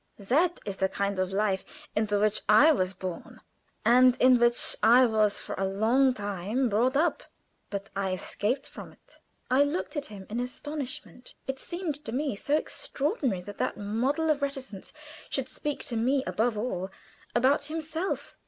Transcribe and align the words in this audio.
That 0.17 0.59
is 0.65 0.77
the 0.77 0.89
kind 0.89 1.19
of 1.19 1.31
life 1.31 1.63
into 1.95 2.19
which 2.19 2.41
I 2.49 2.71
was 2.71 2.91
born, 2.91 3.39
and 3.85 4.15
in 4.19 4.39
which 4.39 4.75
I 4.81 5.05
was 5.05 5.39
for 5.39 5.53
a 5.59 5.67
long 5.67 6.15
time 6.15 6.69
brought 6.69 6.97
up; 6.97 7.21
but 7.69 7.91
I 7.95 8.13
escaped 8.13 8.65
from 8.65 8.93
it." 8.93 9.19
I 9.51 9.61
looked 9.61 9.95
at 9.95 10.07
him 10.07 10.25
in 10.27 10.39
astonishment. 10.39 11.35
It 11.45 11.59
seemed 11.59 11.99
so 12.39 12.57
extraordinary 12.57 13.41
that 13.41 13.59
that 13.59 13.77
model 13.77 14.31
of 14.31 14.41
reticence 14.41 14.91
should 15.29 15.47
speak 15.47 15.85
to 15.85 15.95
me, 15.95 16.23
above 16.25 16.57
all, 16.57 16.89
about 17.35 17.65
himself. 17.65 18.35